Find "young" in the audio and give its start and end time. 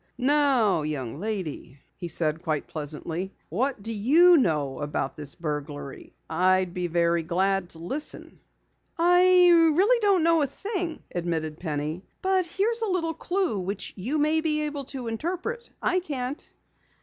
0.81-1.19